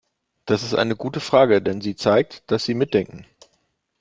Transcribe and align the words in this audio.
Das 0.47 0.63
ist 0.63 0.73
eine 0.73 0.95
gute 0.95 1.19
Frage, 1.19 1.61
denn 1.61 1.79
sie 1.79 1.95
zeigt, 1.95 2.49
dass 2.49 2.63
Sie 2.63 2.73
mitdenken. 2.73 3.27